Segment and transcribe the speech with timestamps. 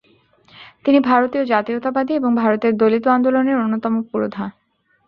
[0.85, 4.45] তিনি ভারতীয় জাতীয়তাবাদী এবং ভারতের দলিত আন্দোলনের অন্যতম পুরোধা।